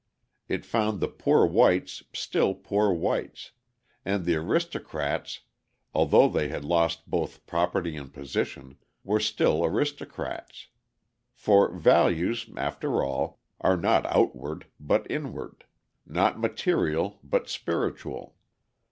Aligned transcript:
It 0.47 0.65
found 0.65 0.99
the 0.99 1.07
poor 1.07 1.45
whites 1.45 2.01
still 2.11 2.55
poor 2.55 2.91
whites; 2.91 3.51
and 4.03 4.25
the 4.25 4.33
aristocrats, 4.35 5.41
although 5.93 6.27
they 6.27 6.47
had 6.47 6.65
lost 6.65 7.07
both 7.07 7.45
property 7.45 7.95
and 7.95 8.11
position, 8.11 8.77
were 9.03 9.19
still 9.19 9.63
aristocrats. 9.63 10.69
For 11.35 11.71
values, 11.77 12.49
after 12.57 13.03
all, 13.03 13.41
are 13.59 13.77
not 13.77 14.07
outward, 14.07 14.65
but 14.79 15.05
inward: 15.07 15.65
not 16.07 16.39
material, 16.39 17.19
but 17.23 17.47
spiritual. 17.47 18.35